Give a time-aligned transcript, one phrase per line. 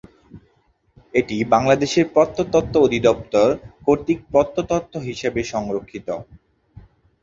[1.13, 3.47] এটি বাংলাদেশ প্রত্নতত্ত্ব অধিদপ্তর
[3.85, 6.07] কর্তৃক প্রত্নতত্ত্ব হিসাবে সংরক্ষিত।